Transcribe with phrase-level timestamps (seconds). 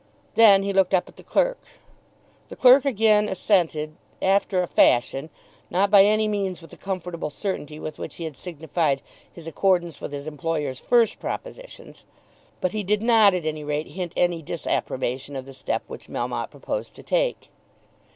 [0.33, 1.59] Then he looked up at the clerk.
[2.47, 5.29] The clerk again assented, after a fashion,
[5.69, 10.01] not by any means with the comfortable certainty with which he had signified his accordance
[10.01, 12.03] with his employer's first propositions.
[12.61, 16.49] But he did not, at any rate, hint any disapprobation of the step which Melmotte
[16.49, 17.49] proposed to take.